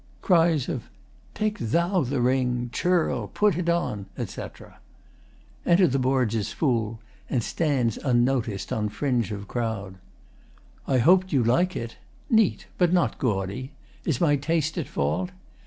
[0.23, 0.89] Cries of
[1.35, 4.79] 'Take thou the ring!' 'Churl!' 'Put it on!' etc.
[5.63, 9.99] Enter the Borgias' FOOL and stands unnoticed on fringe of crowd.]
[10.87, 11.97] I hoped you 'ld like it
[12.31, 13.73] Neat but not gaudy.
[14.03, 15.29] Is my taste at fault?